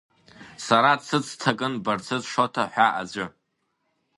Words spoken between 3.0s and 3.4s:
аӡәы.